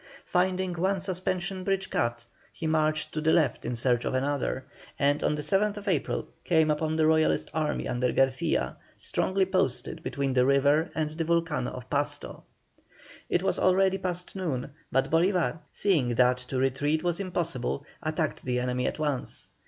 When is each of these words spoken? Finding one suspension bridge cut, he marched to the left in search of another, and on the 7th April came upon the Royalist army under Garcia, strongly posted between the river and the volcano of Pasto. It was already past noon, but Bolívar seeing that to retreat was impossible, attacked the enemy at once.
Finding 0.25 0.73
one 0.73 0.99
suspension 0.99 1.63
bridge 1.63 1.91
cut, 1.91 2.25
he 2.51 2.65
marched 2.65 3.11
to 3.13 3.21
the 3.21 3.31
left 3.31 3.65
in 3.65 3.75
search 3.75 4.03
of 4.03 4.15
another, 4.15 4.65
and 4.97 5.21
on 5.23 5.35
the 5.35 5.43
7th 5.43 5.87
April 5.87 6.27
came 6.43 6.71
upon 6.71 6.95
the 6.95 7.05
Royalist 7.05 7.51
army 7.53 7.87
under 7.87 8.11
Garcia, 8.11 8.77
strongly 8.97 9.45
posted 9.45 10.01
between 10.01 10.33
the 10.33 10.43
river 10.43 10.89
and 10.95 11.11
the 11.11 11.23
volcano 11.23 11.69
of 11.69 11.87
Pasto. 11.87 12.45
It 13.29 13.43
was 13.43 13.59
already 13.59 13.99
past 13.99 14.35
noon, 14.35 14.71
but 14.91 15.11
Bolívar 15.11 15.59
seeing 15.69 16.15
that 16.15 16.39
to 16.49 16.57
retreat 16.57 17.03
was 17.03 17.19
impossible, 17.19 17.85
attacked 18.01 18.43
the 18.43 18.59
enemy 18.59 18.87
at 18.87 18.97
once. 18.97 19.49